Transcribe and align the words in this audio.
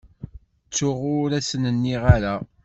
Ttuɣ 0.67 0.99
ur 1.19 1.29
asen-nniɣ 1.39 2.03
ara. 2.15 2.35